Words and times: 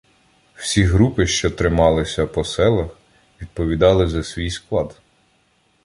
Всі 0.55 0.83
групи, 0.83 1.27
що 1.27 1.51
трималися 1.51 2.27
по 2.27 2.43
селах, 2.43 2.97
відповідали 3.41 4.07
за 4.07 4.23
свій 4.23 4.51
склад. 4.51 5.01